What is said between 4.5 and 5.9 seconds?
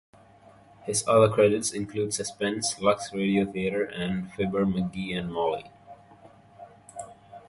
McGee and Molly".